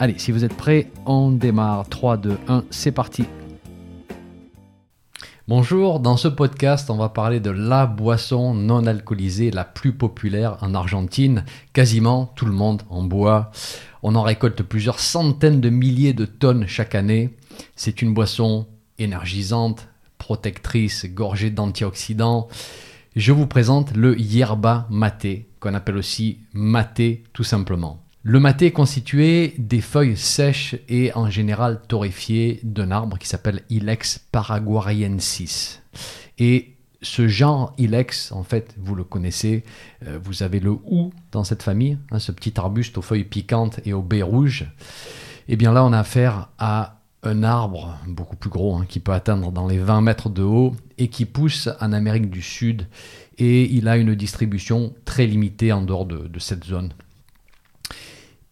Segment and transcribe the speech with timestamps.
[0.00, 1.88] Allez, si vous êtes prêts, on démarre.
[1.88, 3.24] 3, 2, 1, c'est parti.
[5.48, 10.56] Bonjour, dans ce podcast, on va parler de la boisson non alcoolisée la plus populaire
[10.60, 11.44] en Argentine.
[11.72, 13.50] Quasiment tout le monde en boit.
[14.04, 17.34] On en récolte plusieurs centaines de milliers de tonnes chaque année.
[17.74, 18.68] C'est une boisson
[19.00, 22.46] énergisante, protectrice, gorgée d'antioxydants.
[23.16, 28.00] Je vous présente le yerba maté, qu'on appelle aussi maté tout simplement.
[28.28, 33.62] Le maté est constitué des feuilles sèches et en général torréfiées d'un arbre qui s'appelle
[33.70, 35.80] Ilex paraguariensis.
[36.38, 39.64] Et ce genre Ilex, en fait, vous le connaissez,
[40.06, 43.80] euh, vous avez le hou dans cette famille, hein, ce petit arbuste aux feuilles piquantes
[43.86, 44.66] et aux baies rouges.
[45.48, 49.00] Et eh bien là, on a affaire à un arbre beaucoup plus gros, hein, qui
[49.00, 52.88] peut atteindre dans les 20 mètres de haut et qui pousse en Amérique du Sud.
[53.38, 56.92] Et il a une distribution très limitée en dehors de cette zone.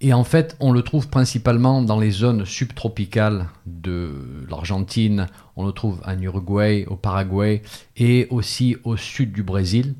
[0.00, 5.72] Et en fait, on le trouve principalement dans les zones subtropicales de l'Argentine, on le
[5.72, 7.62] trouve en Uruguay, au Paraguay
[7.96, 9.94] et aussi au sud du Brésil.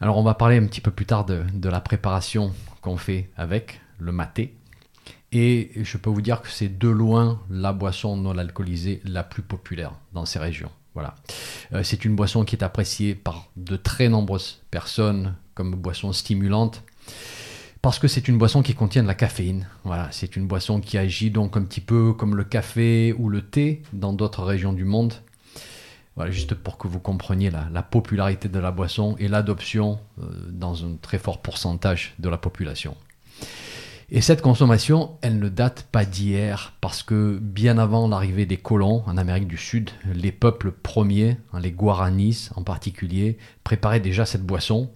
[0.00, 3.80] Alors on va parler un petit peu plus tard de, la préparation qu'on fait avec
[3.98, 4.54] le maté.
[5.30, 9.42] Et je peux vous dire que c'est de loin la boisson non alcoolisée la plus
[9.42, 10.70] populaire dans ces régions.
[10.92, 11.14] Voilà.
[11.72, 16.82] Euh, c'est une boisson qui est appréciée par de très nombreuses personnes comme boisson stimulante
[17.82, 19.66] parce que c'est une boisson qui contient de la caféine.
[19.82, 23.42] Voilà, c'est une boisson qui agit donc un petit peu comme le café ou le
[23.42, 25.14] thé dans d'autres régions du monde.
[26.14, 30.84] Voilà, juste pour que vous compreniez la, popularité de la boisson et l'adoption euh, dans
[30.84, 32.96] un très fort pourcentage de la population.
[34.10, 39.02] Et cette consommation, elle ne date pas d'hier, parce que bien avant l'arrivée des colons
[39.06, 44.44] en Amérique du Sud, les peuples premiers, hein, les Guaranis en particulier, préparaient déjà cette
[44.44, 44.90] boisson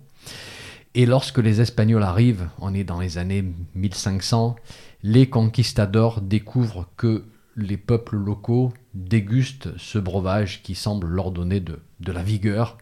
[0.96, 4.56] et lorsque les Espagnols arrivent, on est dans les années 1500,
[5.02, 11.78] les conquistadors découvrent que les peuples locaux dégustent ce breuvage qui semble leur donner de,
[12.00, 12.78] la vigueur.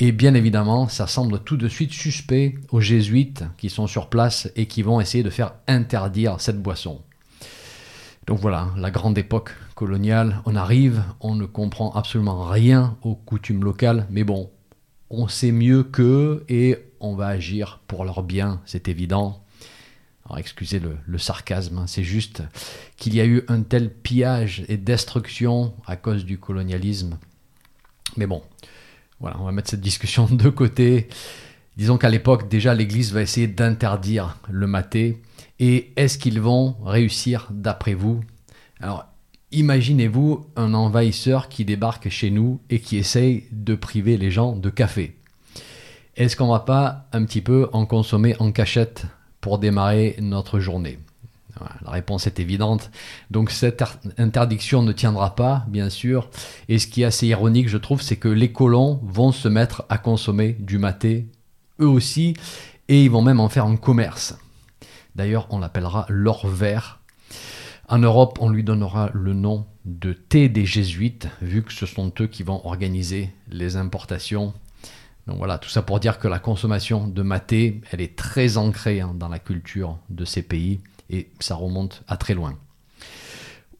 [0.00, 4.50] Et bien évidemment, ça semble tout de suite suspect aux jésuites qui sont sur place
[4.56, 7.00] et qui vont essayer de faire interdire cette boisson.
[8.26, 13.62] Donc voilà, la grande époque coloniale, on arrive, on ne comprend absolument rien aux coutumes
[13.62, 14.50] locales, mais bon,
[15.10, 19.42] on sait mieux qu'eux et on va agir pour leur bien, c'est évident.
[20.26, 22.42] Alors excusez le, sarcasme, hein, c'est juste
[22.96, 27.18] qu'il y a eu un tel pillage et destruction à cause du colonialisme.
[28.16, 28.42] Mais bon,
[29.20, 31.08] voilà, on va mettre cette discussion de côté.
[31.76, 35.22] Disons qu'à l'époque, déjà, l'Église va essayer d'interdire le maté.
[35.60, 38.20] Et est-ce qu'ils vont réussir d'après vous?
[38.80, 39.06] Alors,
[39.52, 44.70] imaginez-vous un envahisseur qui débarque chez nous et qui essaye de priver les gens de
[44.70, 45.15] café
[46.16, 49.06] est-ce qu'on va pas un petit peu en consommer en cachette
[49.40, 50.98] pour démarrer notre journée?
[51.84, 52.90] La réponse est évidente.
[53.30, 53.82] Donc cette
[54.18, 56.28] interdiction ne tiendra pas, bien sûr.
[56.68, 59.84] Et ce qui est assez ironique, je trouve, c'est que les colons vont se mettre
[59.88, 61.26] à consommer du maté,
[61.80, 62.34] eux aussi,
[62.88, 64.38] et ils vont même en faire un commerce.
[65.14, 67.00] D'ailleurs, on l'appellera l'or vert.
[67.88, 72.12] En Europe, on lui donnera le nom de thé des jésuites, vu que ce sont
[72.20, 74.52] eux qui vont organiser les importations
[75.26, 79.00] donc voilà, tout ça pour dire que la consommation de maté, elle est très ancrée
[79.00, 82.56] hein, dans la culture de ces pays et ça remonte à très loin.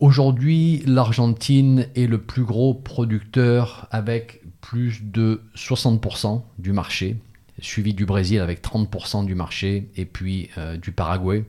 [0.01, 7.17] Aujourd'hui, l'Argentine est le plus gros producteur avec plus de 60% du marché,
[7.61, 11.45] suivi du Brésil avec 30% du marché et puis euh, du Paraguay.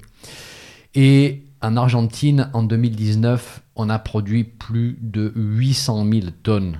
[0.95, 6.79] Et en Argentine, en 2019, on a produit plus de 800 000 tonnes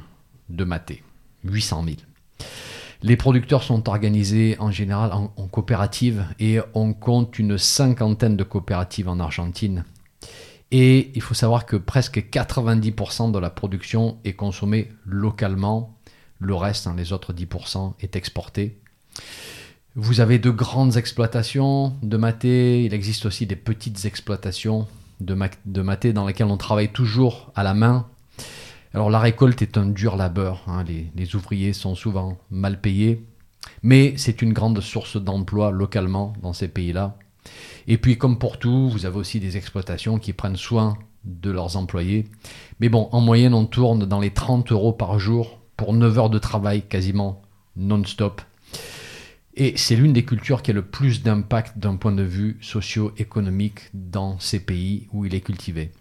[0.50, 1.04] de maté.
[1.44, 1.96] 800 000.
[3.04, 9.08] Les producteurs sont organisés en général en, coopératives et on compte une cinquantaine de coopératives
[9.08, 9.86] en Argentine.
[10.72, 15.96] Et il faut savoir que presque 90% de la production est consommée localement.
[16.40, 18.80] Le reste, hein, les autres 10%, est exporté.
[19.96, 22.84] Vous avez de grandes exploitations de maté.
[22.84, 24.88] Il existe aussi des petites exploitations
[25.22, 28.08] de, de maté dans lesquelles on travaille toujours à la main
[28.94, 30.84] alors la récolte est un dur labeur, hein.
[30.84, 33.26] les, ouvriers sont souvent mal payés,
[33.84, 37.18] mais c'est une grande source d'emploi localement dans ces pays-là.
[37.88, 41.76] Et puis comme pour tout, vous avez aussi des exploitations qui prennent soin de leurs
[41.78, 42.26] employés.
[42.80, 46.30] Mais bon, en moyenne, on tourne dans les 30 euros par jour pour 9 heures
[46.30, 47.42] de travail quasiment
[47.76, 48.42] non-stop.
[49.56, 53.90] Et c'est l'une des cultures qui a le plus d'impact d'un point de vue socio-économique
[53.94, 55.92] dans ces pays où il est cultivé.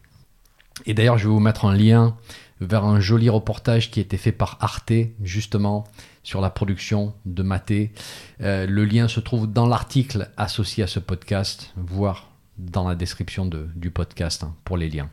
[0.85, 2.17] Et d'ailleurs, je vais vous mettre un lien
[2.61, 4.93] vers un joli reportage qui a été fait par Arte,
[5.23, 5.85] justement,
[6.23, 7.93] sur la production de maté.
[8.41, 13.47] Euh, le lien se trouve dans l'article associé à ce podcast, voire dans la description
[13.47, 15.11] du podcast hein, pour les liens.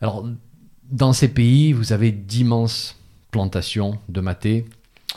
[0.00, 0.26] Alors,
[0.90, 2.96] dans ces pays, vous avez d'immenses
[3.30, 4.64] plantations de maté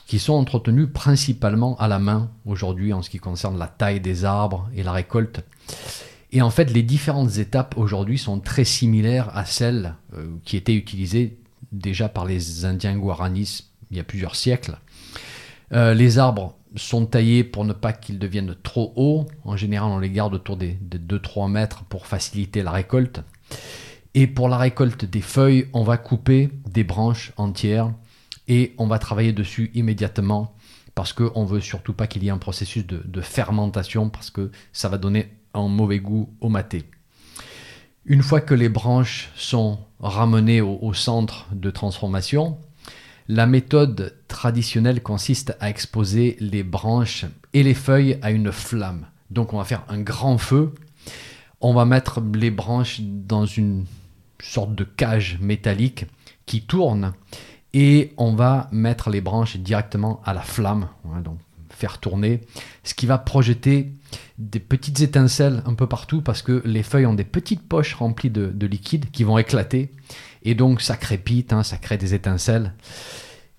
[0.06, 4.26] qui sont entretenues principalement à la main aujourd'hui en ce qui concerne la taille des
[4.26, 5.42] arbres et la récolte.
[6.32, 10.76] Et en fait, les différentes étapes aujourd'hui sont très similaires à celles euh, qui étaient
[10.76, 11.38] utilisées
[11.72, 14.78] déjà par les Indiens Guaranis il y a plusieurs siècles.
[15.74, 19.26] Euh, les arbres sont taillés pour ne pas qu'ils deviennent trop hauts.
[19.44, 23.22] En général, on les garde autour des, des 2-3 mètres pour faciliter la récolte.
[24.14, 27.94] Et pour la récolte des feuilles, on va couper des branches entières
[28.48, 30.56] et on va travailler dessus immédiatement
[30.96, 34.52] parce qu'on ne veut surtout pas qu'il y ait un processus de, fermentation parce que
[34.74, 36.86] ça va donner un mauvais goût au maté.
[38.06, 42.58] Une fois que les branches sont ramenées au, centre de transformation,
[43.28, 49.06] la méthode traditionnelle consiste à exposer les branches et les feuilles à une flamme.
[49.30, 50.74] Donc on va faire un grand feu,
[51.62, 53.86] on va mettre les branches dans une
[54.42, 56.06] sorte de cage métallique
[56.48, 57.14] qui tourne
[57.74, 60.88] et on va mettre les branches directement à la flamme,
[62.00, 62.42] tourner,
[62.84, 63.92] ce qui va projeter
[64.38, 68.30] des petites étincelles un peu partout parce que les feuilles ont des petites poches remplies
[68.30, 69.92] de, liquide qui vont éclater
[70.44, 72.74] et donc ça crépite, hein, ça crée des étincelles.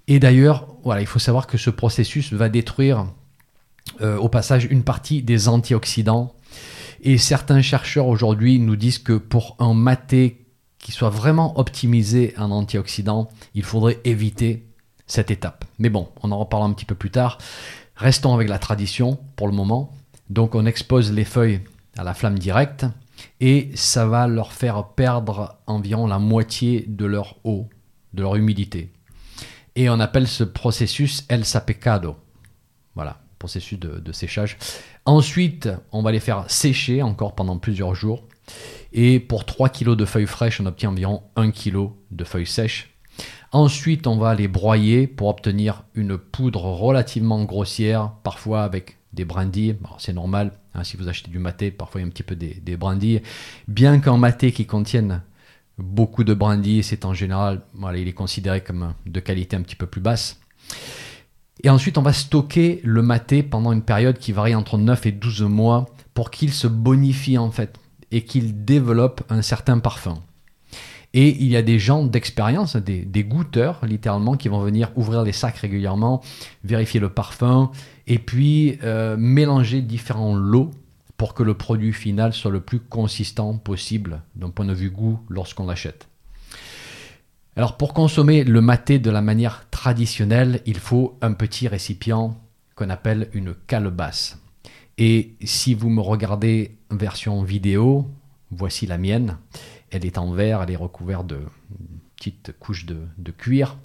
[0.08, 3.06] Et d'ailleurs, voilà, il faut savoir que ce processus va détruire
[4.00, 6.34] euh, au passage une partie des antioxydants.
[7.02, 10.44] Et certains chercheurs aujourd'hui nous disent que pour un maté
[10.78, 14.66] qui soit vraiment optimisé en antioxydants, il faudrait éviter
[15.06, 15.64] cette étape.
[15.78, 17.38] Mais bon, on en reparlera un petit peu plus tard.
[18.02, 19.92] Restons avec la tradition pour le moment.
[20.28, 21.60] Donc on expose les feuilles
[21.96, 22.84] à la flamme directe
[23.38, 27.68] et ça va leur faire perdre environ la moitié de leur eau,
[28.12, 28.90] de leur humidité.
[29.76, 32.16] Et on appelle ce processus el sapecado.
[32.96, 34.58] Voilà, processus de, séchage.
[35.04, 38.24] Ensuite, on va les faire sécher encore pendant plusieurs jours.
[38.92, 42.91] Et pour 3 kg de feuilles fraîches, on obtient environ 1 kg de feuilles sèches.
[43.52, 49.76] Ensuite, on va les broyer pour obtenir une poudre relativement grossière, parfois avec des brindilles.
[49.98, 52.34] c'est normal, hein, si vous achetez du maté, parfois il y a un petit peu
[52.34, 53.20] des, brindilles.
[53.68, 55.22] Bien qu'en maté qui contienne
[55.78, 57.62] beaucoup de brindilles, c'est en général,
[57.94, 60.40] il est considéré comme de qualité un petit peu plus basse.
[61.62, 65.12] Et ensuite, on va stocker le maté pendant une période qui varie entre 9 et
[65.12, 67.78] 12 mois pour qu'il se bonifie en fait
[68.10, 70.22] et qu'il développe un certain parfum.
[71.14, 75.32] Et il y a des gens d'expérience, des, goûteurs littéralement, qui vont venir ouvrir les
[75.32, 76.22] sacs régulièrement,
[76.64, 77.70] vérifier le parfum,
[78.06, 80.70] et puis euh, mélanger différents lots
[81.18, 85.20] pour que le produit final soit le plus consistant possible d'un point de vue goût
[85.28, 86.08] lorsqu'on l'achète.
[87.54, 92.36] Alors pour consommer le maté de la manière traditionnelle, il faut un petit récipient
[92.74, 94.38] qu'on appelle une calebasse.
[94.96, 98.10] Et si vous me regardez en version vidéo,
[98.50, 99.36] voici la mienne.
[99.92, 101.38] Elle est en verre, elle est recouverte de
[102.16, 103.76] petites couches de, cuir.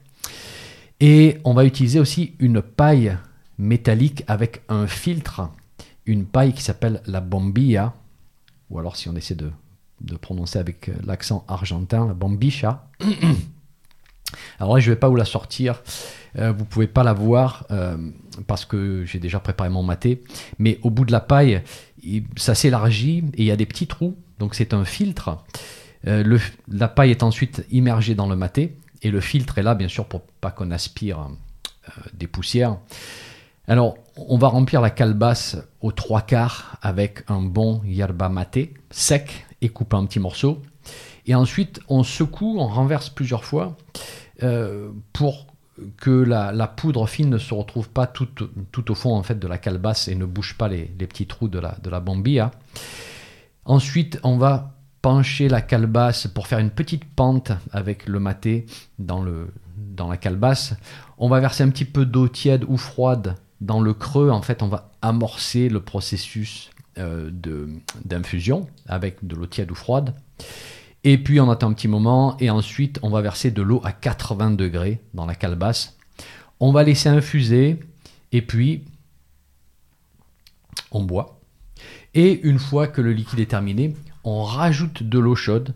[1.00, 3.18] Et on va utiliser aussi une paille
[3.58, 5.50] métallique avec un filtre,
[6.06, 7.94] une paille qui s'appelle la bombilla,
[8.70, 9.52] ou alors si on essaie de,
[10.22, 12.88] prononcer avec l'accent argentin, la bombicha.
[14.60, 15.82] Alors là, je ne vais pas vous la sortir,
[16.38, 17.98] euh, vous ne pouvez pas la voir euh,
[18.46, 20.22] parce que j'ai déjà préparé mon maté,
[20.60, 21.64] mais au bout de la paille,
[22.36, 25.44] ça s'élargit et il y a des petits trous, donc c'est un filtre.
[26.08, 29.88] Euh, la paille est ensuite immergée dans le maté et le filtre est là, bien
[29.88, 31.30] sûr, pour pas qu'on aspire
[32.14, 32.78] des poussières.
[33.68, 39.46] Alors, on va remplir la calebasse aux trois quarts avec un bon yerba maté sec
[39.62, 40.62] et coupé en petits morceaux.
[41.26, 43.76] Et ensuite, on secoue, on renverse plusieurs fois
[44.44, 45.48] euh, pour
[45.98, 48.30] que la, poudre fine ne se retrouve pas tout,
[48.90, 51.60] au fond en fait de la calebasse et ne bouge pas les, petits trous de
[51.60, 52.02] la, de la.
[53.66, 58.66] Ensuite, on va pencher la calebasse pour faire une petite pente avec le maté
[59.00, 60.76] dans, le, dans la calebasse.
[61.18, 64.30] On va verser un petit peu d'eau tiède ou froide dans le creux.
[64.30, 67.30] En fait, on va amorcer le processus euh,
[68.06, 70.16] d'infusion avec de l'eau tiède ou froide.
[71.04, 73.92] Et puis on attend un petit moment et ensuite on va verser de l'eau à
[73.92, 75.96] 80 degrés dans la calebasse.
[76.60, 77.80] On va laisser infuser
[78.32, 78.84] et puis
[80.92, 81.40] on boit.
[82.14, 83.96] Et une fois que le liquide est terminé,
[84.28, 85.74] on rajoute de l'eau chaude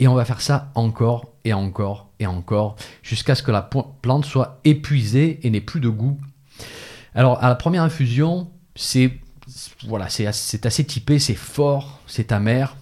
[0.00, 4.26] et on va faire ça encore et encore et encore jusqu'à ce que la plante
[4.26, 6.18] soit épuisée et n'ait plus de goût.
[7.14, 9.12] Alors à la première infusion, c'est
[9.86, 12.76] voilà, c'est assez typé, c'est fort, c'est amer.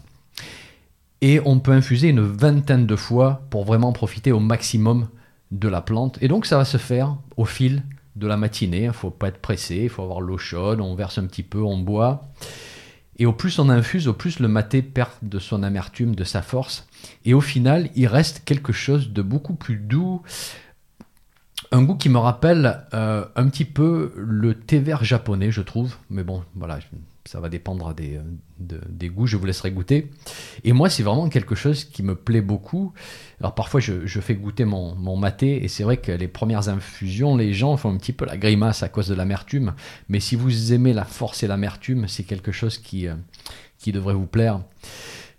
[1.20, 5.08] Et on peut infuser une vingtaine de fois pour vraiment profiter au maximum
[5.52, 6.18] de la plante.
[6.22, 7.84] Et donc ça va se faire au fil
[8.16, 8.82] de la matinée.
[8.82, 11.44] Il ne faut pas être pressé, il faut avoir l'eau chaude, on verse un petit
[11.44, 12.24] peu, on boit.
[13.18, 16.42] Et au plus on infuse, au plus le maté perd de son amertume, de sa
[16.42, 16.86] force.
[17.24, 20.22] Et au final, il reste quelque chose de beaucoup plus doux.
[21.70, 25.96] Un goût qui me rappelle euh, un petit peu le thé vert japonais, je trouve.
[26.10, 26.78] Mais bon, voilà,
[27.26, 30.10] ça va dépendre des, goûts, je vous laisserai goûter.
[30.62, 32.92] Et moi, c'est vraiment quelque chose qui me plaît beaucoup.
[33.40, 37.36] Alors parfois, je, fais goûter mon, mon maté, et c'est vrai que les premières infusions,
[37.36, 39.74] les gens font un petit peu la grimace à cause de l'amertume.
[40.08, 43.14] Mais si vous aimez la force et l'amertume, c'est quelque chose qui, euh,
[43.78, 44.60] qui devrait vous plaire.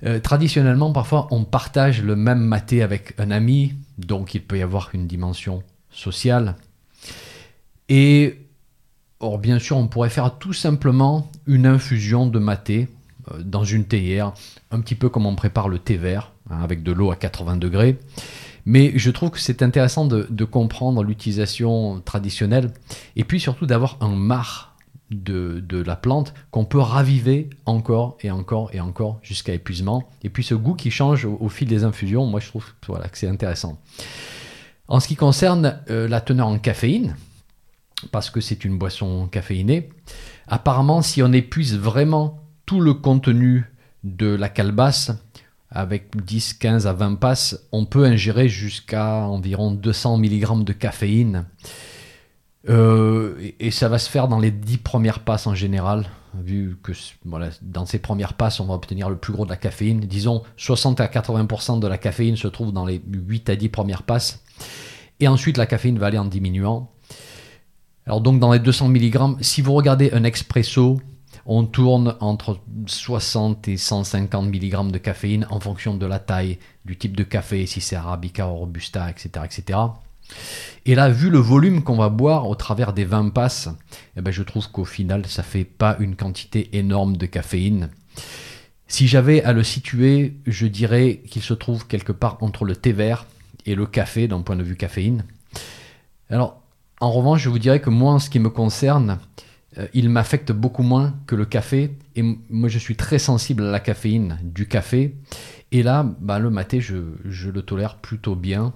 [0.04, 4.62] Euh, traditionnellement, parfois, on partage le même maté avec un ami, donc il peut y
[4.62, 6.56] avoir une dimension sociale.
[7.89, 8.45] Et
[9.19, 12.89] Or, bien sûr, on pourrait faire tout simplement une infusion de maté
[13.31, 14.34] euh, dans une théière,
[14.72, 17.57] un petit peu comme on prépare le thé vert, hein, avec de l'eau à 80
[17.57, 17.98] degrés.
[18.65, 22.72] Mais je trouve que c'est intéressant de, comprendre l'utilisation traditionnelle
[23.15, 24.69] et puis surtout d'avoir un marc
[25.12, 30.10] de, la plante qu'on peut raviver encore et encore et encore jusqu'à épuisement.
[30.24, 33.19] Et puis ce goût qui change au, fil des infusions, moi je trouve voilà, que
[33.19, 33.79] c'est intéressant.
[34.88, 37.15] En ce qui concerne euh, la teneur en caféine,
[38.12, 39.90] parce que c'est une boisson caféinée.
[40.48, 43.66] Apparemment, si on épuise vraiment tout le contenu
[44.04, 45.12] de la calebasse,
[45.75, 51.46] avec 10, 15 à 20 passes, on peut ingérer jusqu'à environ 200 mg de caféine.
[52.70, 56.94] Euh, et, ça va se faire dans les 10 premières passes en général, vu que
[57.25, 60.00] voilà, dans ces premières passes, on va obtenir le plus gros de la caféine.
[60.00, 64.04] Disons 60 à 80% de la caféine se trouve dans les 8 à 10 premières
[64.04, 64.44] passes.
[65.20, 66.92] Et ensuite, la caféine va aller en diminuant.
[68.05, 71.00] Alors donc dans les 200 mg, si vous regardez un expresso,
[71.47, 76.97] on tourne entre 60 et 150 mg de caféine en fonction de la taille, du
[76.97, 79.79] type de café, si c'est arabica ou robusta, etc., etc.
[80.85, 83.69] Et là, vu le volume qu'on va boire au travers des 20 passes,
[84.15, 87.89] eh ben, je trouve qu'au final, ça fait pas une quantité énorme de caféine.
[88.88, 92.91] Si j'avais à le situer, je dirais qu'il se trouve quelque part entre le thé
[92.91, 93.25] vert
[93.65, 95.25] et le café d'un point de vue caféine.
[96.29, 96.62] Alors,
[97.02, 99.20] en revanche, je vous dirais que moi, en ce qui me concerne,
[99.78, 101.92] euh, il m'affecte beaucoup moins que le café.
[102.16, 105.16] Et moi, je suis très sensible à la caféine du café.
[105.72, 108.74] Et là, bah, le maté, je, le tolère plutôt bien.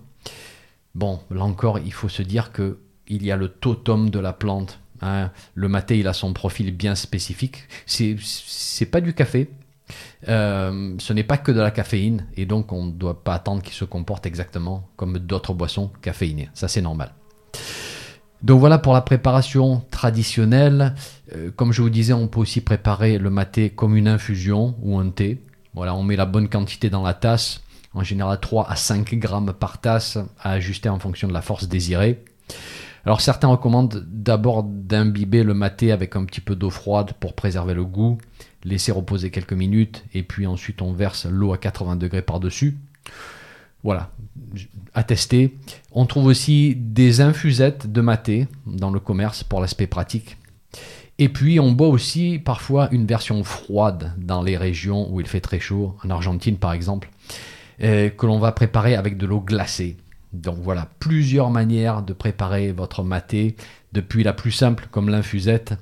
[0.96, 4.34] Bon, là encore, il faut se dire que il y a le totem de la
[4.34, 4.80] plante.
[5.02, 5.32] Hein.
[5.56, 7.68] Le maté, il a son profil bien spécifique.
[7.86, 9.50] C'est, pas du café.
[10.28, 12.28] Euh, ce n'est pas que de la caféine.
[12.36, 16.50] Et donc, on ne doit pas attendre qu'il se comporte exactement comme d'autres boissons caféinées.
[16.54, 17.14] Ça, c'est normal.
[18.41, 20.96] Donc voilà pour la préparation traditionnelle.
[21.36, 24.98] Euh, comme je vous disais, on peut aussi préparer le maté comme une infusion ou
[24.98, 25.41] un thé.
[25.74, 27.62] Voilà, on met la bonne quantité dans la tasse,
[27.93, 31.67] en général 3 à 5 grammes par tasse, à ajuster en fonction de la force
[31.67, 32.24] désirée.
[33.05, 37.74] Alors certains recommandent d'abord d'imbiber le maté avec un petit peu d'eau froide pour préserver
[37.74, 38.17] le goût,
[38.63, 42.77] laisser reposer quelques minutes et puis ensuite on verse l'eau à 80 degrés par-dessus.
[43.83, 44.12] Voilà,
[44.93, 45.55] à tester.
[45.91, 50.38] On trouve aussi des infusettes de maté dans le commerce pour l'aspect pratique.
[51.17, 55.41] Et puis on boit aussi parfois une version froide dans les régions où il fait
[55.41, 57.09] très chaud, en Argentine par exemple,
[57.81, 59.98] euh, que l'on va préparer avec de l'eau glacée.
[60.31, 63.55] Donc voilà, plusieurs manières de préparer votre maté,
[63.91, 65.74] depuis la plus simple comme l'infusette,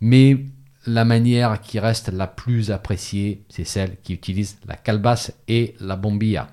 [0.00, 0.38] mais
[0.86, 5.96] la manière qui reste la plus appréciée, c'est celle qui utilise la calebasse et la
[5.96, 6.48] bombilla.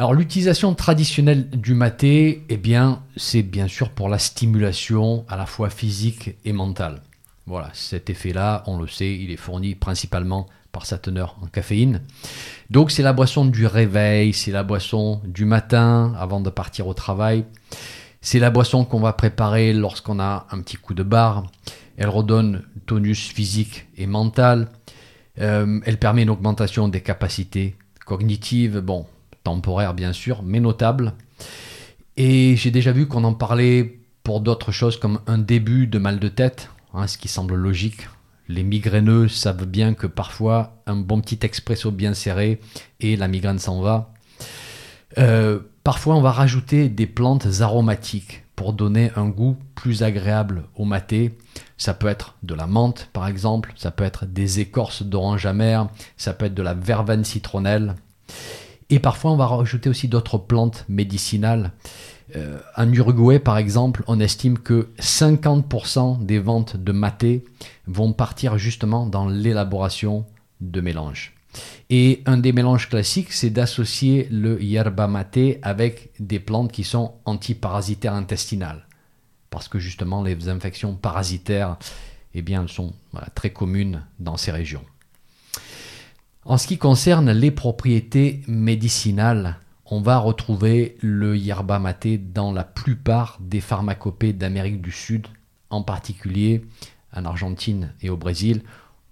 [0.00, 5.44] Alors l'utilisation traditionnelle du maté, eh bien, c'est bien sûr pour la stimulation à la
[5.44, 7.02] fois physique et mentale.
[7.44, 12.00] Voilà, cet effet-là, on le sait, il est fourni principalement par sa teneur en caféine.
[12.70, 16.94] Donc c'est la boisson du réveil, c'est la boisson du matin avant de partir au
[16.94, 17.44] travail.
[18.22, 21.44] C'est la boisson qu'on va préparer lorsqu'on a un petit coup de barre.
[21.98, 24.70] Elle redonne tonus physique et mental.
[25.40, 27.76] Euh, elle permet une augmentation des capacités
[28.06, 28.78] cognitives.
[28.78, 29.04] Bon,
[29.44, 31.14] temporaire bien sûr, mais notable.
[32.16, 36.18] Et j'ai déjà vu qu'on en parlait pour d'autres choses comme un début de mal
[36.18, 38.08] de tête, hein, ce qui semble logique.
[38.48, 42.60] Les migraineux savent bien que parfois un bon petit expresso bien serré
[42.98, 44.12] et la migraine s'en va.
[45.18, 50.84] Euh, parfois on va rajouter des plantes aromatiques pour donner un goût plus agréable au
[50.84, 51.38] maté.
[51.78, 55.88] Ça peut être de la menthe, par exemple, ça peut être des écorces d'orange amère,
[56.18, 57.94] ça peut être de la verveine citronnelle.
[58.90, 61.72] Et parfois, on va rajouter aussi d'autres plantes médicinales.
[62.36, 67.44] Euh, en Uruguay, par exemple, on estime que 50% des ventes de maté
[67.86, 70.26] vont partir justement dans l'élaboration
[70.60, 71.34] de mélanges.
[71.88, 77.14] Et un des mélanges classiques, c'est d'associer le yerba maté avec des plantes qui sont
[77.24, 78.86] antiparasitaires intestinales.
[79.50, 81.76] Parce que justement, les infections parasitaires,
[82.34, 82.92] eh bien, elles sont
[83.34, 84.84] très communes dans ces régions.
[86.44, 92.64] En ce qui concerne les propriétés médicinales, on va retrouver le yerba maté dans la
[92.64, 95.26] plupart des pharmacopées d'Amérique du Sud,
[95.68, 96.64] en particulier
[97.12, 98.62] en Argentine et au Brésil.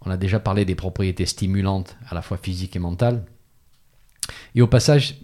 [0.06, 3.26] On a déjà parlé des propriétés stimulantes à la fois physiques et mentales.
[4.54, 5.16] Et au passage,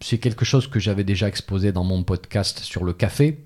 [0.00, 3.44] c'est quelque chose que j'avais déjà exposé dans mon podcast sur le café.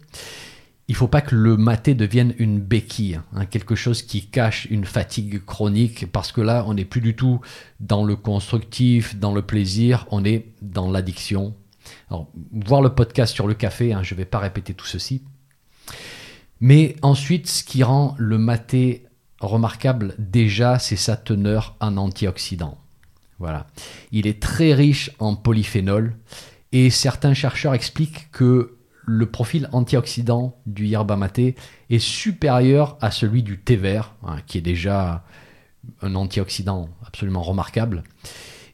[0.88, 4.84] Il faut pas que le maté devienne une béquille, hein, quelque chose qui cache une
[4.84, 7.40] fatigue chronique, parce que là, on n'est plus du tout
[7.80, 11.54] dans le constructif, dans le plaisir, on est dans l'addiction.
[12.08, 15.22] Alors, voir le podcast sur le café, hein, je ne vais pas répéter tout ceci.
[16.60, 19.06] Mais ensuite, ce qui rend le maté
[19.40, 22.78] remarquable déjà, c'est sa teneur en antioxydants.
[23.38, 23.66] Voilà.
[24.12, 26.16] Il est très riche en polyphénol
[26.72, 28.75] et certains chercheurs expliquent que
[29.06, 31.54] le profil antioxydant du yerba maté
[31.90, 35.24] est supérieur à celui du thé vert, hein, qui est déjà
[36.02, 38.02] un antioxydant absolument remarquable.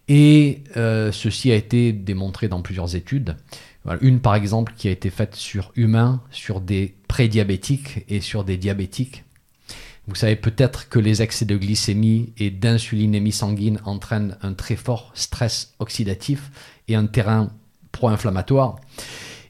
[0.09, 3.37] Et euh, ceci a été démontré dans plusieurs études.
[4.01, 8.57] Une par exemple qui a été faite sur humains, sur des prédiabétiques et sur des
[8.57, 9.25] diabétiques.
[10.07, 15.13] Vous savez peut-être que les excès de glycémie et d'insulinémie sanguine entraînent un très fort
[15.15, 16.51] stress oxydatif
[16.89, 17.51] et un terrain
[17.93, 18.77] pro-inflammatoire.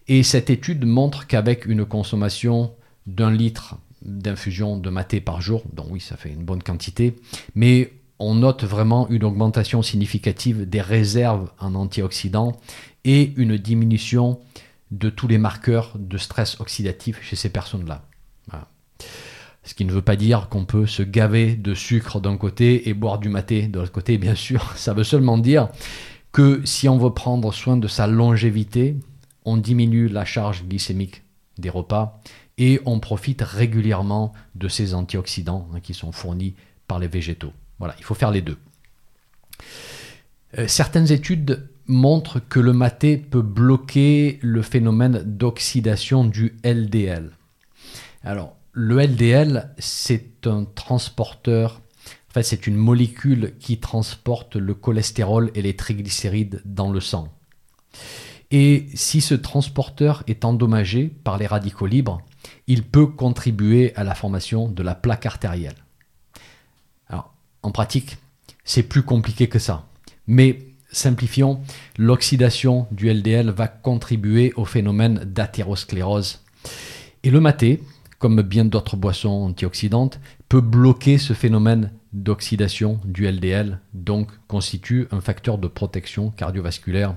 [0.09, 2.73] Et cette étude montre qu'avec une consommation
[3.07, 7.15] d'un litre d'infusion de maté par jour, donc oui, ça fait une bonne quantité,
[7.55, 12.57] mais on note vraiment une augmentation significative des réserves en antioxydants
[13.05, 14.41] et une diminution
[14.91, 18.05] de tous les marqueurs de stress oxydatif chez ces personnes-là.
[19.65, 22.95] Ce qui ne veut pas dire qu'on peut se gaver de sucre d'un côté et
[22.95, 24.73] boire du maté de l'autre côté, bien sûr.
[24.77, 25.69] Ça veut seulement dire
[26.33, 28.97] que si on veut prendre soin de sa longévité,
[29.45, 31.23] on diminue la charge glycémique
[31.59, 32.21] des repas
[32.59, 36.55] et on profite régulièrement de ces antioxydants hein, qui sont fournis
[36.87, 37.53] par les végétaux.
[37.79, 38.59] Voilà, il faut faire les deux.
[40.59, 47.31] Euh, certaines études montrent que le maté peut bloquer le phénomène d'oxydation du LDL.
[48.23, 51.83] Alors, le LDL, c'est un transporteur,
[52.31, 57.29] en fait, c'est une molécule qui transporte le cholestérol et les triglycérides dans le sang.
[58.53, 62.21] Et si ce transporteur est endommagé par les radicaux libres,
[62.67, 65.75] il peut contribuer à la formation de la plaque artérielle.
[67.09, 68.19] Alors, en pratique,
[68.63, 69.87] c'est plus compliqué que ça.
[70.27, 70.59] Mais
[70.91, 71.63] simplifions,
[71.97, 76.43] l'oxydation du LDL va contribuer au phénomène d'athérosclérose.
[77.23, 77.83] Et le maté,
[78.19, 85.23] comme bien d'autres boissons antioxydantes, peut bloquer ce phénomène d'oxydation du LDL, donc constitue un
[85.23, 87.17] facteur de protection cardiovasculaire,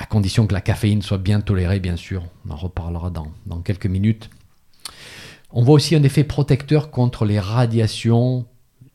[0.00, 2.24] à condition que la caféine soit bien tolérée, bien sûr.
[2.46, 4.30] On en reparlera dans, quelques minutes.
[5.52, 8.46] On voit aussi un effet protecteur contre les radiations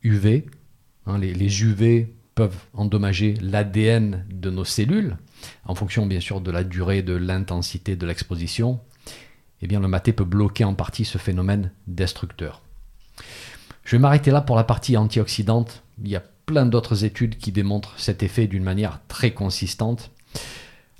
[0.03, 0.45] UV.
[1.05, 5.17] Hein, les, les UV peuvent endommager l'ADN de nos cellules,
[5.65, 8.79] en fonction bien sûr de la durée, de l'intensité de l'exposition
[9.61, 12.61] eh bien le maté peut bloquer en partie ce phénomène destructeur.
[13.83, 15.83] Je vais m'arrêter là pour la partie antioxydante.
[16.03, 20.11] Il y a plein d'autres études qui démontrent cet effet d'une manière très consistante.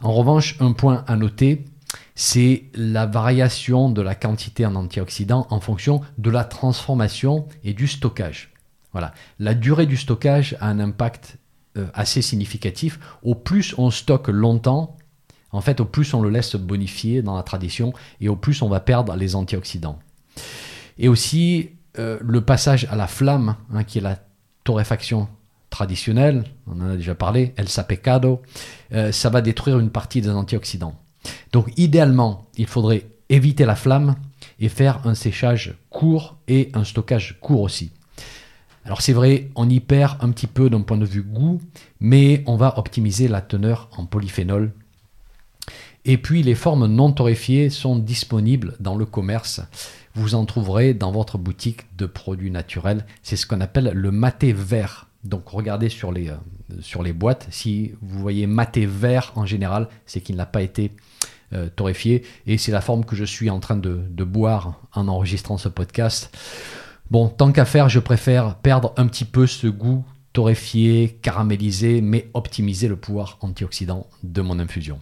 [0.06, 1.66] En revanche, un point à noter,
[2.14, 7.88] c'est la variation de la quantité en antioxydants en fonction de la transformation et du
[7.88, 8.54] stockage.
[8.92, 9.16] Voilà.
[9.40, 11.40] La durée du stockage a un impact
[11.76, 13.00] euh, assez significatif.
[13.24, 14.96] Au plus on stocke longtemps,
[15.52, 17.92] en fait, au plus on le laisse bonifier dans la tradition,
[18.22, 19.98] et au plus on va perdre les antioxydants.
[21.00, 24.20] Et aussi, euh, le passage à la flamme, hein, qui est la
[24.66, 25.28] torréfaction
[25.76, 28.42] traditionnelle, on en a déjà parlé, el sapecado,
[28.94, 30.96] euh, ça va détruire une partie des antioxydants.
[31.52, 34.16] Donc idéalement, il faudrait éviter la flamme
[34.62, 37.92] et faire un séchage court et un stockage court aussi.
[38.86, 41.60] Alors c'est vrai, on y perd un petit peu d'un point de vue goût,
[42.00, 44.72] mais on va optimiser la teneur en polyphénol
[46.06, 49.62] et puis les formes non torréfiées sont disponibles dans le commerce.
[50.14, 53.06] Vous en trouverez dans votre boutique de produits naturels.
[53.24, 55.08] C'est ce qu'on appelle le maté vert.
[55.26, 56.36] Donc regardez sur les, euh,
[56.82, 57.48] sur les boîtes.
[57.50, 60.92] Si vous voyez maté vert en général, c'est qu'il n'a pas été
[61.54, 62.24] euh, torréfié.
[62.48, 65.68] Et c'est la forme que je suis en train de, de boire en enregistrant ce
[65.68, 66.36] podcast.
[67.12, 72.30] Bon, tant qu'à faire, je préfère perdre un petit peu ce goût torréfié, caramélisé, mais
[72.34, 75.00] optimiser le pouvoir antioxydant de mon infusion.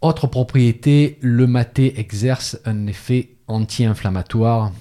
[0.00, 4.72] Autre propriété, le maté exerce un effet anti-inflammatoire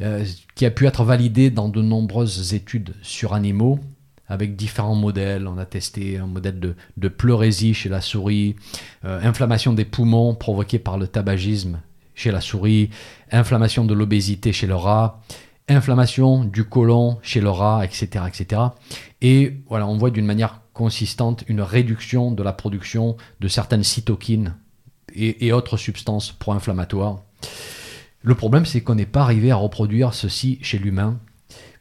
[0.00, 3.78] euh, qui a pu être validé dans de nombreuses études sur animaux
[4.28, 5.46] avec différents modèles.
[5.46, 6.58] On a testé un modèle
[6.96, 8.56] de, pleurésie chez la souris,
[9.04, 11.80] euh, inflammation des poumons provoquée par le tabagisme
[12.14, 12.90] chez la souris,
[13.30, 15.20] inflammation de l'obésité chez le rat,
[15.68, 18.24] inflammation du côlon chez le rat, etc.
[18.26, 18.62] etc.
[19.20, 24.54] Et voilà, on voit d'une manière consistante une réduction de la production de certaines cytokines
[25.14, 27.22] et autres substances pro-inflammatoires.
[28.22, 31.18] Le problème, c'est qu'on n'est pas arrivé à reproduire ceci chez l'humain.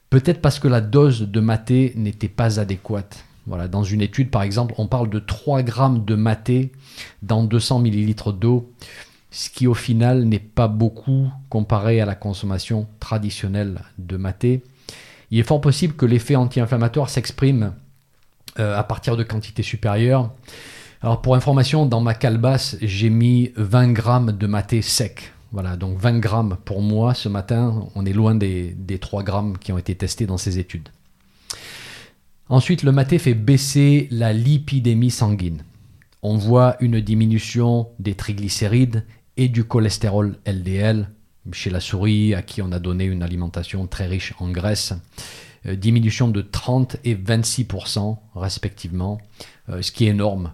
[0.09, 3.25] Peut-être parce que la dose de maté n'était pas adéquate.
[3.45, 6.71] Voilà, dans une étude, par exemple, on parle de 3 grammes de maté
[7.23, 8.71] dans 200 millilitres d'eau,
[9.31, 14.63] ce qui au final n'est pas beaucoup comparé à la consommation traditionnelle de maté.
[15.31, 17.73] Il est fort possible que l'effet anti-inflammatoire s'exprime
[18.59, 20.31] euh, à partir de quantités supérieures.
[21.01, 25.33] Alors pour information, dans ma calebasse, j'ai mis 20 grammes de maté sec.
[25.51, 29.71] Voilà, donc 20 grammes pour moi ce matin, on est loin des, 3 grammes qui
[29.71, 30.89] ont été testés dans ces études.
[32.49, 35.63] Ensuite, le maté fait baisser la lipidémie sanguine.
[36.21, 39.05] On voit une diminution des triglycérides
[39.37, 41.09] et du cholestérol LDL
[41.51, 44.93] chez la souris à qui on a donné une alimentation très riche en graisse.
[45.65, 49.19] Euh, diminution de 30 et 26% respectivement,
[49.69, 50.53] euh, ce qui est énorme.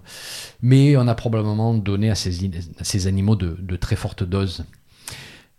[0.62, 4.66] Mais on a probablement donné à ces, animaux de très fortes doses.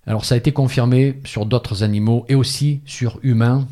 [0.06, 3.66] Alors ça a été confirmé sur d'autres animaux et aussi sur humains.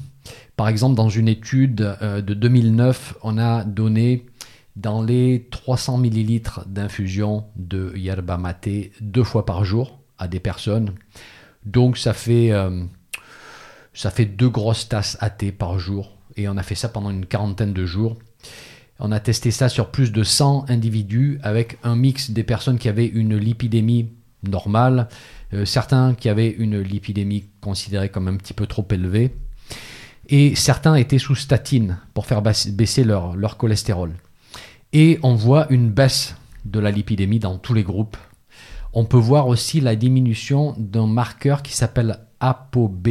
[0.57, 4.27] Par exemple, dans une étude euh, de 2009, on a donné
[4.77, 8.69] dans les 300 millilitres d'infusion de yerba mate
[9.01, 10.95] deux fois par jour à des personnes.
[11.65, 12.83] Donc ça fait, euh,
[13.93, 16.17] ça fait deux grosses tasses à thé par jour.
[16.37, 18.17] Et on a fait ça pendant une quarantaine de jours.
[18.99, 22.89] On a testé ça sur plus de 100 individus avec un mix des personnes qui
[22.89, 24.11] avaient une lipidémie
[24.49, 25.09] normale,
[25.53, 29.35] euh, certains qui avaient une lipidémie considérée comme un petit peu trop élevée,
[30.29, 34.15] et certains étaient sous statine pour faire baisser leur, leur cholestérol.
[34.93, 38.17] Et on voit une baisse de la lipidémie dans tous les groupes.
[38.93, 43.09] On peut voir aussi la diminution d'un marqueur qui s'appelle ApoB.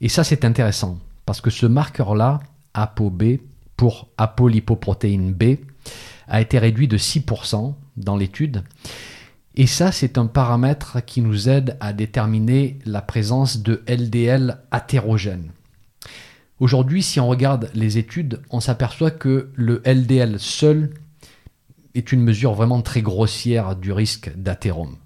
[0.00, 2.40] Et ça, c'est intéressant parce que ce marqueur-là,
[2.74, 3.38] ApoB,
[3.76, 5.56] pour apolipoprotéine B,
[6.28, 8.62] a été réduit de 6% dans l'étude.
[9.58, 15.50] Et ça, c'est un paramètre qui nous aide à déterminer la présence de LDL athérogène.
[16.60, 20.92] Aujourd'hui, si on regarde les études, on s'aperçoit que le LDL seul
[21.94, 24.96] est une mesure vraiment très grossière du risque d'athérome.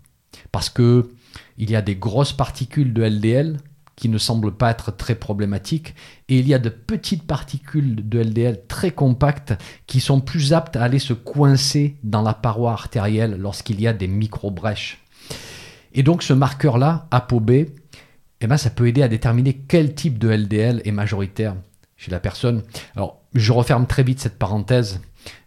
[0.50, 1.10] Parce que
[1.56, 3.58] il y a des grosses particules de LDL
[4.00, 5.94] qui ne semble pas être très problématique.
[6.30, 9.52] Et il y a de petites particules de LDL très compactes
[9.86, 13.92] qui sont plus aptes à aller se coincer dans la paroi artérielle lorsqu'il y a
[13.92, 15.04] des micro-brèches.
[15.92, 20.30] Et donc ce marqueur-là, ApoB, eh ben, ça peut aider à déterminer quel type de
[20.30, 21.54] LDL est majoritaire
[21.98, 22.62] chez la personne.
[22.96, 25.02] Alors, je referme très vite cette parenthèse,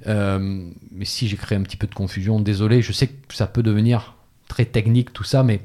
[0.05, 3.47] euh, mais si j'ai créé un petit peu de confusion, désolé, je sais que ça
[3.47, 4.15] peut devenir
[4.47, 5.61] très technique tout ça, mais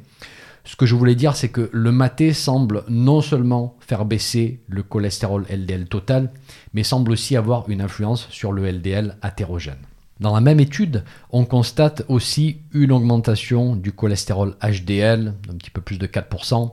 [0.68, 4.82] ce que je voulais dire, c'est que le maté semble non seulement faire baisser le
[4.82, 6.30] cholestérol LDL total,
[6.74, 9.78] mais semble aussi avoir une influence sur le LDL athérogène.
[10.20, 15.80] Dans la même étude, on constate aussi une augmentation du cholestérol HDL, un petit peu
[15.80, 16.70] plus de 4%.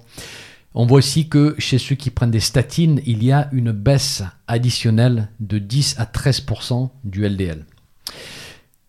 [0.74, 4.24] On voit aussi que chez ceux qui prennent des statines, il y a une baisse
[4.50, 7.66] additionnelle de 10 à 13% du LDL.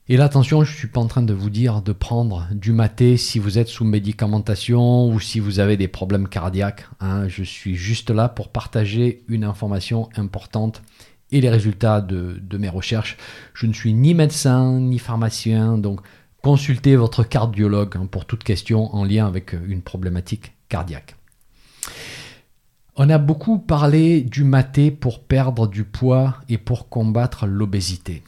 [0.08, 2.70] Et là, attention, je ne suis pas en train de vous dire de prendre du
[2.72, 6.88] maté si vous êtes sous médicamentation ou si vous avez des problèmes cardiaques.
[7.00, 7.26] Hein.
[7.26, 10.82] Je suis juste là pour partager une information importante
[11.32, 13.16] et les résultats de, mes recherches.
[13.52, 16.00] Je ne suis ni médecin ni pharmacien, donc
[16.40, 21.16] consultez votre cardiologue hein, pour toute question en lien avec une problématique cardiaque.
[22.94, 28.22] On a beaucoup parlé du maté pour perdre du poids et pour combattre l'obésité.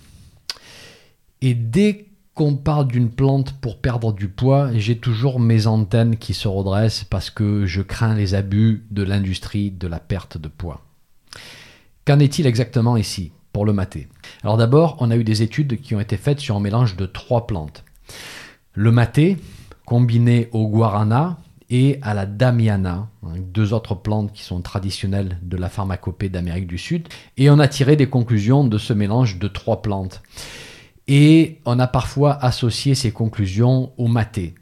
[1.40, 6.34] Et dès qu'on parle d'une plante pour perdre du poids, j'ai toujours mes antennes qui
[6.34, 10.82] se redressent parce que je crains les abus de l'industrie de la perte de poids.
[12.04, 14.08] Qu'en est-il exactement ici pour le maté
[14.42, 17.06] Alors d'abord, on a eu des études qui ont été faites sur un mélange de
[17.06, 17.84] trois plantes.
[18.72, 19.36] Le maté,
[19.84, 21.38] combiné au guarana
[21.70, 26.66] et à la damiana, hein, deux autres plantes qui sont traditionnelles de la pharmacopée d'Amérique
[26.66, 30.22] du Sud, et on a tiré des conclusions de ce mélange de trois plantes.
[31.08, 34.54] Et on a parfois associé ces conclusions au maté.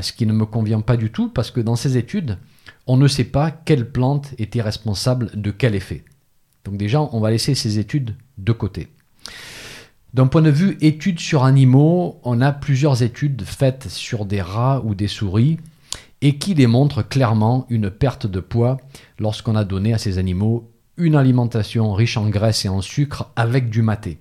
[0.00, 2.38] ce qui ne me convient pas du tout parce que dans ces études,
[2.86, 6.04] on ne sait pas quelle plante était responsable de quel effet.
[6.64, 8.88] Donc déjà, on va laisser ces études de côté.
[10.14, 14.82] D'un point de vue études sur animaux, on a plusieurs études faites sur des rats
[14.84, 15.58] ou des souris
[16.22, 18.78] et qui démontrent clairement une perte de poids
[19.18, 23.70] lorsqu'on a donné à ces animaux une alimentation riche en graisse et en sucre avec
[23.70, 24.18] du maté.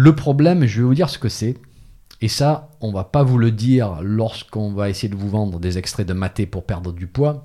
[0.00, 1.56] Le problème, je vais vous dire ce que c'est.
[2.20, 5.76] Et ça, on va pas vous le dire lorsqu'on va essayer de vous vendre des
[5.76, 7.42] extraits de maté pour perdre du poids.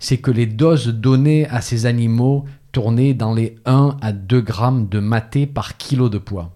[0.00, 4.88] C'est que les doses données à ces animaux tournaient dans les 1 à 2 grammes
[4.88, 6.50] de maté par kilo de poids.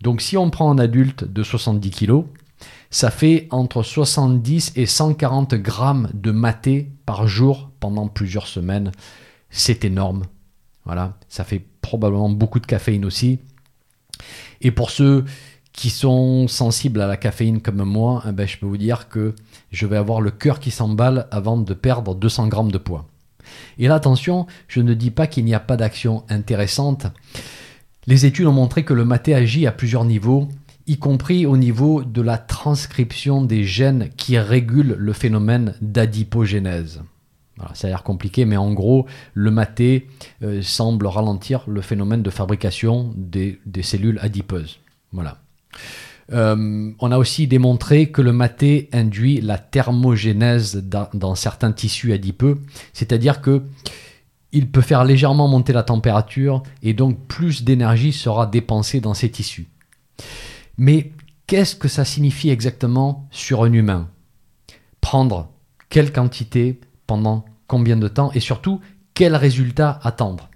[0.00, 2.22] Donc si on prend un adulte de 70 kg,
[2.88, 8.90] ça fait entre 70 et 140 grammes de maté par jour pendant plusieurs semaines.
[9.50, 10.22] C'est énorme.
[10.86, 13.38] Voilà, ça fait probablement beaucoup de caféine aussi.
[14.60, 15.24] Et pour ceux
[15.72, 19.34] qui sont sensibles à la caféine comme moi, eh ben, je peux vous dire que
[19.70, 23.06] je vais avoir le cœur qui s'emballe avant de perdre 200 grammes de poids.
[23.78, 27.06] Et là, attention, je ne dis pas qu'il n'y a pas d'action intéressante.
[28.06, 30.48] Les études ont montré que le maté agit à plusieurs niveaux,
[30.86, 37.02] y compris au niveau de la transcription des gènes qui régulent le phénomène d'adipogénèse.
[37.74, 40.08] Ça a l'air compliqué, mais en gros, le maté
[40.42, 44.80] euh, semble ralentir le phénomène de fabrication des, cellules adipeuses.
[45.12, 45.38] Voilà.
[46.32, 52.60] Euh, on a aussi démontré que le maté induit la thermogénèse dans, certains tissus adipeux,
[52.92, 53.62] c'est-à-dire que
[54.52, 59.30] il peut faire légèrement monter la température et donc plus d'énergie sera dépensée dans ces
[59.30, 59.68] tissus.
[60.76, 61.12] Mais
[61.46, 64.08] qu'est-ce que ça signifie exactement sur un humain?
[65.00, 65.50] Prendre
[65.88, 66.80] quelle quantité
[67.66, 68.80] combien de temps et surtout
[69.14, 70.50] quel résultat attendre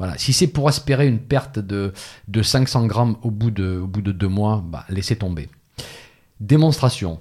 [0.00, 0.16] voilà.
[0.16, 1.92] Si c'est pour espérer une perte de,
[2.40, 5.50] 500 grammes au bout de, au bout de deux mois, bah, laissez tomber.
[6.40, 7.20] Démonstration.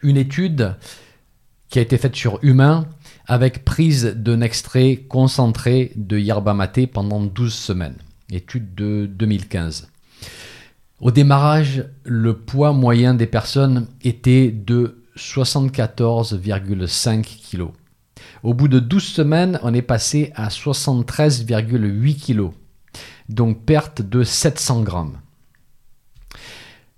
[0.00, 0.76] Une étude
[1.68, 2.86] qui a été faite sur humains
[3.26, 7.96] avec prise d'un extrait concentré de yerba maté pendant 12 semaines.
[8.30, 9.88] Étude de 2015.
[11.00, 17.68] Au démarrage, le poids moyen des personnes était de 74,5 kg.
[18.42, 22.50] Au bout de 12 semaines, on est passé à 73,8 kg.
[23.28, 25.18] Donc perte de 700 grammes.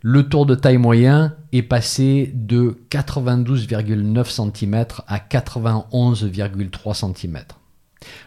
[0.03, 7.39] Le tour de taille moyen est passé de 92,9 cm à 91,3 cm.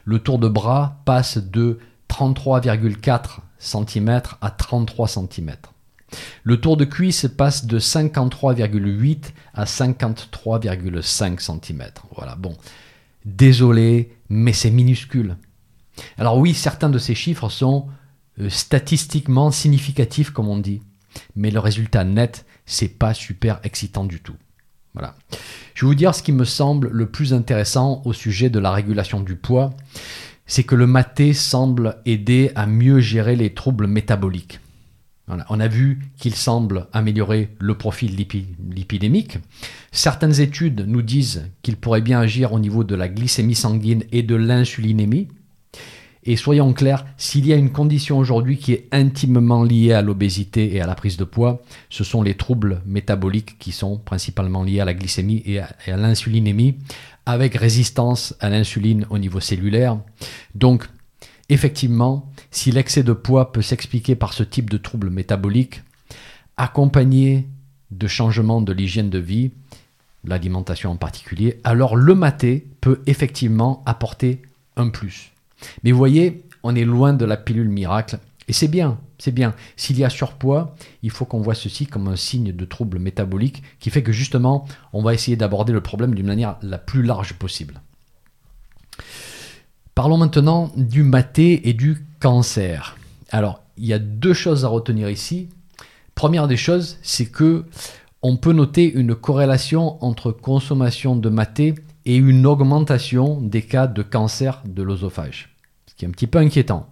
[0.04, 5.56] Le tour de bras passe de 33,4 cm à 33 cm.
[6.44, 11.84] Le tour de cuisse passe de 53,8 à 53,5 cm.
[12.16, 12.56] Voilà, bon.
[13.26, 15.38] Désolé, mais c'est minuscule.
[16.18, 17.88] Alors oui, certains de ces chiffres sont
[18.40, 20.82] euh, statistiquement significatifs, comme on dit
[21.36, 24.36] mais le résultat net, c'est pas super excitant du tout.
[24.94, 25.16] Voilà.
[25.74, 28.72] Je vais vous dire ce qui me semble le plus intéressant au sujet de la
[28.72, 29.72] régulation du poids,
[30.46, 34.60] c'est que le maté semble aider à mieux gérer les troubles métaboliques.
[35.30, 39.38] On a vu qu'il semble améliorer le profil lipidémique.
[39.92, 44.24] Certaines études nous disent qu'il pourrait bien agir au niveau de la glycémie sanguine et
[44.24, 45.28] de l'insulinémie.
[46.24, 50.76] Et soyons clairs, s'il y a une condition aujourd'hui qui est intimement liée à l'obésité
[50.76, 54.82] et à la prise de poids, ce sont les troubles métaboliques qui sont principalement liés
[54.82, 56.76] à la glycémie et à, l'insulinémie,
[57.26, 59.98] avec résistance à l'insuline au niveau cellulaire.
[60.56, 60.90] Donc,
[61.50, 65.82] effectivement, si l'excès de poids peut s'expliquer par ce type de troubles métaboliques,
[66.58, 67.48] accompagné
[67.92, 69.52] de changements de l'hygiène de vie,
[70.24, 74.42] l'alimentation en particulier, alors le maté peut effectivement apporter
[74.76, 75.32] un plus.
[75.84, 78.20] Mais vous voyez, on est loin de la pilule miracle.
[78.48, 79.54] Et c'est bien, c'est bien.
[79.76, 83.64] S'il y a surpoids, il faut qu'on voit ceci comme un signe de trouble métabolique
[83.80, 87.34] qui fait que justement, on va essayer d'aborder le problème d'une manière la plus large
[87.34, 87.82] possible.
[90.02, 92.96] Parlons maintenant du maté et du cancer.
[93.32, 95.50] Alors, il y a deux choses à retenir ici.
[96.16, 97.66] Première des choses, c'est que
[98.22, 104.02] on peut noter une corrélation entre consommation de maté et une augmentation des cas de
[104.02, 105.54] cancer de l'osophage,
[105.86, 106.88] ce qui est un petit peu inquiétant.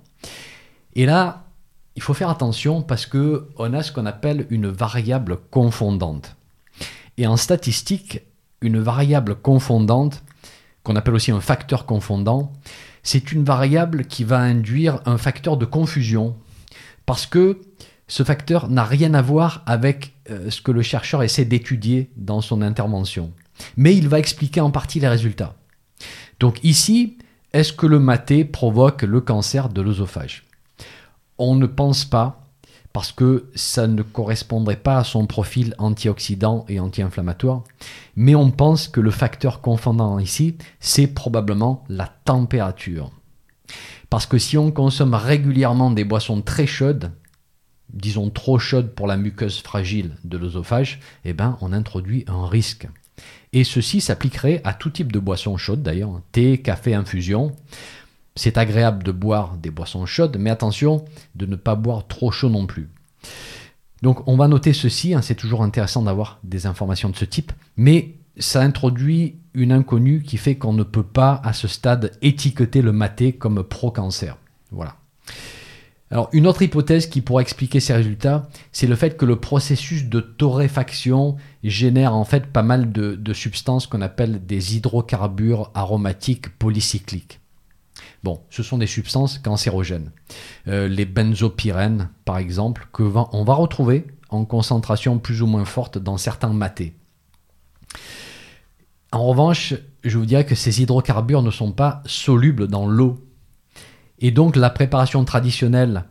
[0.94, 1.46] Et là,
[1.96, 6.36] il faut faire attention parce que on a ce qu'on appelle une variable confondante.
[7.16, 8.20] Et en statistique,
[8.60, 10.26] une variable confondante,
[10.84, 12.52] qu'on appelle aussi un facteur confondant,
[13.08, 16.36] c'est une variable qui va induire un facteur de confusion
[17.06, 17.62] parce que
[18.08, 22.42] ce facteur n'a rien à voir avec euh, ce que le chercheur essaie d'étudier dans
[22.42, 23.32] son intervention
[23.76, 25.56] mais il va expliquer en partie les résultats.
[26.40, 27.18] Donc ici,
[27.54, 30.46] est-ce que le maté provoque le cancer de l'œsophage?
[31.38, 32.47] On ne pense pas,
[32.98, 37.64] parce que ça ne correspondrait pas à son profil antioxydant et anti-inflammatoire.
[38.16, 43.12] Mais on pense que le facteur confondant ici, c'est probablement la température.
[44.10, 47.12] Parce que si on consomme régulièrement des boissons très chaudes,
[47.94, 52.88] disons trop chaudes pour la muqueuse fragile de l'œsophage, eh ben, on introduit un risque.
[53.54, 57.56] Et ceci s'appliquerait à tout type de boissons chaudes d'ailleurs, thé, café, infusion.
[58.38, 61.04] C'est agréable de boire des boissons chaudes, mais attention
[61.36, 62.90] de ne pas boire trop chaud non plus.
[64.02, 67.52] Donc on va noter ceci, hein, c'est toujours intéressant d'avoir des informations de ce type,
[67.76, 72.82] mais ça introduit une inconnue qui fait qu'on ne peut pas à ce stade étiqueter
[72.82, 74.38] le maté comme pro-cancer.
[74.72, 74.96] Voilà.
[76.32, 80.22] Une autre hypothèse qui pourrait expliquer ces résultats, c'est le fait que le processus de
[80.22, 87.42] torréfaction génère en fait pas mal de, substances qu'on appelle des hydrocarbures aromatiques polycycliques.
[88.24, 90.12] Bon, ce sont des substances cancérogènes.
[90.68, 95.98] Euh, les benzopyrènes, par exemple, que on va retrouver en concentration plus ou moins forte
[95.98, 96.94] dans certains matés.
[99.12, 103.24] En revanche, je vous dirais que ces hydrocarbures ne sont pas solubles dans l'eau.
[104.20, 106.06] Et donc la préparation traditionnelle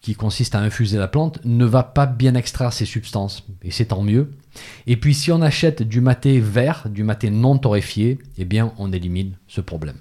[0.00, 3.46] qui consiste à infuser la plante ne va pas bien extraire ces substances.
[3.62, 4.30] Et c'est tant mieux.
[4.86, 8.92] Et puis si on achète du maté vert, du maté non torréfié, eh bien on
[8.92, 9.96] élimine ce problème.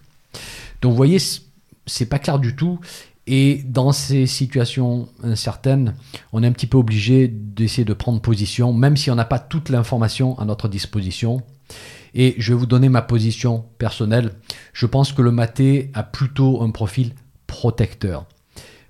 [0.81, 1.17] Donc vous voyez,
[1.85, 2.79] c'est pas clair du tout.
[3.27, 5.95] Et dans ces situations incertaines,
[6.33, 9.39] on est un petit peu obligé d'essayer de prendre position, même si on n'a pas
[9.39, 11.43] toute l'information à notre disposition.
[12.13, 14.31] Et je vais vous donner ma position personnelle.
[14.73, 17.13] Je pense que le maté a plutôt un profil
[17.47, 18.25] protecteur.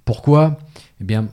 [0.06, 0.58] Pourquoi?
[1.02, 1.28] Eh bien,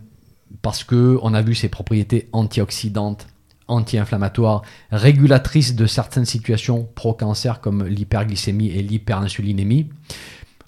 [0.61, 3.29] parce que on a vu ses propriétés antioxydantes,
[3.69, 9.89] anti-inflammatoires, régulatrices de certaines situations pro-cancer comme l'hyperglycémie et l'hyperinsulinémie.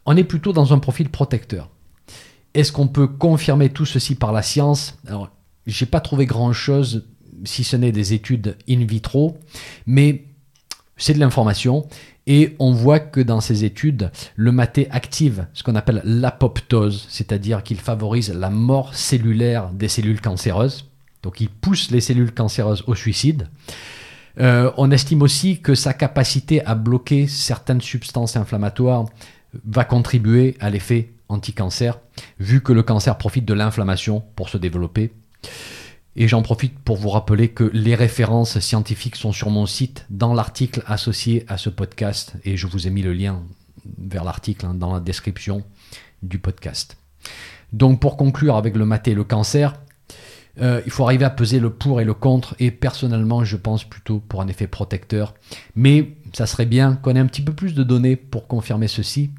[0.07, 1.69] On est plutôt dans un profil protecteur.
[2.55, 4.99] Est-ce qu'on peut confirmer tout ceci par la science?
[5.07, 5.31] Alors,
[5.67, 7.07] j'ai pas trouvé grand-chose
[7.45, 9.39] si ce n'est des études in vitro,
[9.87, 10.25] mais
[10.97, 11.87] c'est de l'information.
[12.27, 17.63] Et on voit que dans ces études, le maté active ce qu'on appelle l'apoptose, c'est-à-dire
[17.63, 20.91] qu'il favorise la mort cellulaire des cellules cancéreuses.
[21.23, 23.49] Donc il pousse les cellules cancéreuses au suicide.
[24.39, 29.07] Euh, on estime aussi que sa capacité à bloquer certaines substances inflammatoires
[29.65, 32.01] va contribuer à l'effet anti-cancer,
[32.39, 35.13] vu que le cancer profite de l'inflammation pour se développer.
[36.17, 40.35] Et j'en profite pour vous rappeler que les références scientifiques sont sur mon site dans
[40.35, 43.43] l'article associé à ce podcast et je vous ai mis le lien
[43.99, 45.63] vers l'article hein, dans la description
[46.23, 46.97] du podcast.
[47.73, 49.75] Donc pour conclure avec le maté et le cancer,
[50.61, 53.85] euh, il faut arriver à peser le pour et le contre et personnellement je pense
[53.85, 55.35] plutôt pour un effet protecteur.
[55.77, 59.31] Mais ça serait bien qu'on ait un petit peu plus de données pour confirmer ceci.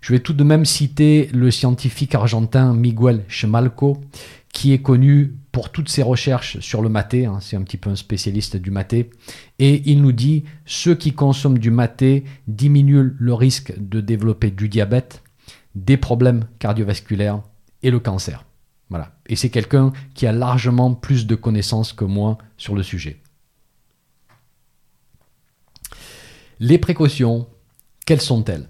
[0.00, 4.00] Je vais tout de même citer le scientifique argentin Miguel Chemalco
[4.52, 7.90] qui est connu pour toutes ses recherches sur le maté, hein, c'est un petit peu
[7.90, 9.10] un spécialiste du maté,
[9.58, 14.68] et il nous dit ceux qui consomment du maté diminuent le risque de développer du
[14.68, 15.22] diabète,
[15.74, 17.42] des problèmes cardiovasculaires
[17.82, 18.44] et le cancer.
[18.90, 19.12] Voilà.
[19.26, 23.20] Et c'est quelqu'un qui a largement plus de connaissances que moi sur le sujet.
[26.62, 27.46] Les précautions,
[28.04, 28.68] quelles sont-elles?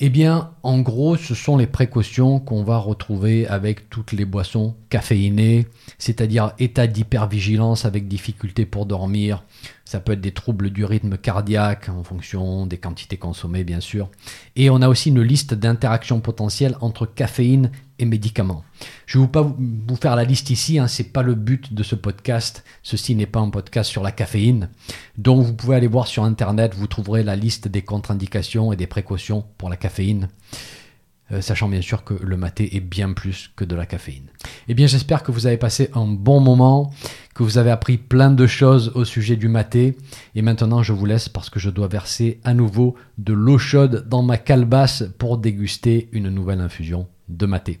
[0.00, 4.74] Eh bien, en gros, ce sont les précautions qu'on va retrouver avec toutes les boissons
[4.90, 9.44] caféinées, c'est-à-dire état d'hypervigilance avec difficulté pour dormir.
[9.84, 14.10] Ça peut être des troubles du rythme cardiaque en fonction des quantités consommées, bien sûr.
[14.56, 18.64] Et on a aussi une liste d'interactions potentielles entre caféine et médicaments.
[19.06, 21.72] Je ne vais pas vous faire la liste ici, hein, ce n'est pas le but
[21.72, 22.64] de ce podcast.
[22.82, 24.68] Ceci n'est pas un podcast sur la caféine.
[25.18, 28.86] Donc vous pouvez aller voir sur Internet, vous trouverez la liste des contre-indications et des
[28.86, 30.28] précautions pour la caféine.
[31.32, 34.28] Euh, sachant bien sûr que le maté est bien plus que de la caféine.
[34.68, 36.92] Eh bien j'espère que vous avez passé un bon moment,
[37.34, 39.96] que vous avez appris plein de choses au sujet du maté.
[40.36, 44.06] Et maintenant je vous laisse parce que je dois verser à nouveau de l'eau chaude
[44.08, 47.80] dans ma calebasse pour déguster une nouvelle infusion de maté.